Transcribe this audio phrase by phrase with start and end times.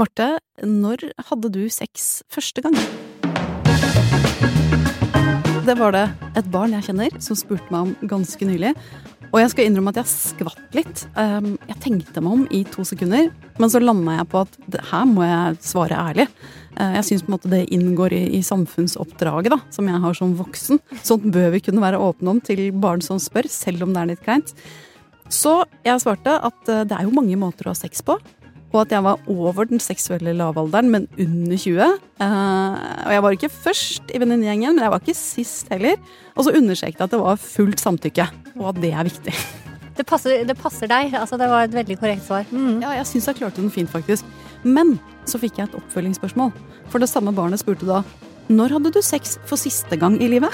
[0.00, 2.76] Marte, når hadde du sex første gang?
[5.66, 6.06] Det var det
[6.40, 8.70] et barn jeg kjenner som spurte meg om ganske nylig.
[9.28, 11.04] Og jeg skal innrømme at jeg skvatt litt.
[11.20, 13.28] Um, Jeg tenkte meg om i to sekunder,
[13.60, 16.26] men så landa jeg på at her må jeg svare ærlig.
[16.80, 20.16] Eh, Jeg syns på en måte det inngår i, i samfunnsoppdraget da, som jeg har
[20.16, 20.80] som voksen.
[21.04, 24.14] Sånt bør vi kunne være åpne om til barn som spør, selv om det er
[24.14, 24.56] litt kleint.
[25.28, 28.16] Så jeg svarte at eh, det er jo mange måter å ha sex på.
[28.70, 31.80] Og at jeg var over den seksuelle lavalderen, men under 20.
[32.22, 35.98] Eh, og jeg var ikke først i venninnegjengen, men jeg var ikke sist heller.
[36.36, 38.28] Og så understreket jeg at det var fullt samtykke,
[38.60, 39.34] og at det er viktig.
[39.98, 41.12] Det passer, det passer deg.
[41.18, 42.46] Altså, det var et veldig korrekt svar.
[42.54, 42.78] Mm.
[42.80, 44.24] Ja, jeg syns jeg klarte den fint, faktisk.
[44.62, 44.94] Men
[45.28, 46.54] så fikk jeg et oppfølgingsspørsmål.
[46.92, 48.04] For det samme barnet spurte da
[48.50, 50.50] når hadde du sex for siste gang i livet?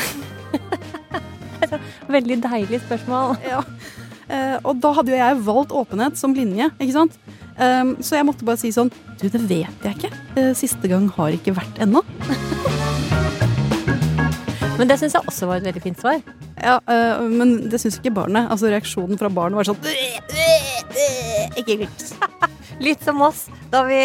[2.17, 3.39] Veldig deilig spørsmål.
[3.47, 3.63] Ja.
[4.29, 7.17] Eh, og da hadde jo jeg valgt åpenhet som linje, ikke sant?
[7.57, 10.11] Um, så jeg måtte bare si sånn Du, det vet jeg ikke.
[10.37, 12.03] Eh, siste gang har ikke vært ennå.
[14.77, 16.19] Men det syns jeg også var et veldig fint svar.
[16.61, 18.51] Ja, uh, men det syns ikke barnet.
[18.53, 19.81] Altså Reaksjonen fra barnet var sånn
[21.57, 22.05] Ikke kult.
[22.87, 24.01] Litt som oss da vi,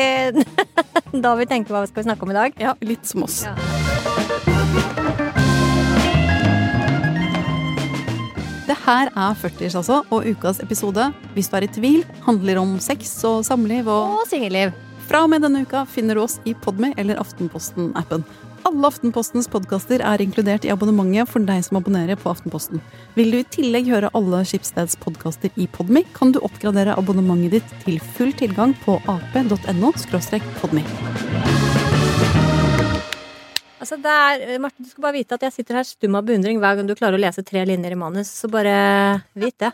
[1.25, 2.55] da vi tenkte hva vi skal snakke om i dag.
[2.59, 3.43] Ja, litt som oss.
[3.43, 3.55] Ja.
[8.71, 12.77] Det her er 40s, altså, og ukas episode, hvis du er i tvil, handler om
[12.79, 14.71] sex og samliv og Og singelliv.
[15.09, 18.23] Fra og med denne uka finner du oss i Podme eller Aftenposten-appen.
[18.63, 22.79] Alle Aftenpostens podkaster er inkludert i abonnementet for deg som abonnerer på Aftenposten.
[23.17, 27.75] Vil du i tillegg høre alle Skipsteds podkaster i Podme, kan du oppgradere abonnementet ditt
[27.83, 29.91] til full tilgang på ap.no
[30.61, 30.85] podme.
[33.81, 36.77] Altså er, Martin, du skal bare vite at jeg sitter her stum av beundring hver
[36.77, 38.29] gang du klarer å lese tre linjer i manus.
[38.29, 38.75] Så bare
[39.33, 39.71] vit det.